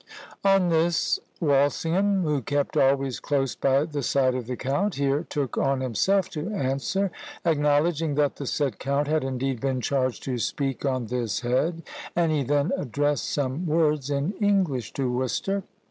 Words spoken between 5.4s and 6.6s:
on himself to